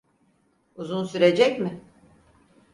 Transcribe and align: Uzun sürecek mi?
Uzun 0.75 1.03
sürecek 1.03 1.59
mi? 1.59 1.81